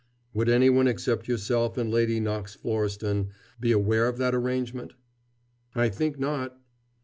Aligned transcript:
"Would 0.33 0.49
anyone 0.49 0.87
except 0.87 1.27
yourself 1.27 1.77
and 1.77 1.91
Lady 1.91 2.19
Knox 2.19 2.55
Florestan 2.55 3.29
be 3.59 3.71
aware 3.71 4.07
of 4.07 4.17
that 4.17 4.33
arrangement?" 4.33 4.95
"I 5.75 5.89
think 5.89 6.17
not." 6.17 6.59